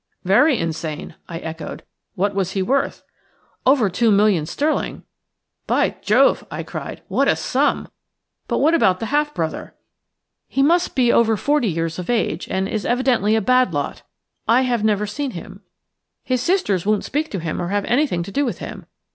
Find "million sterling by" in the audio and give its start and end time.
4.09-5.91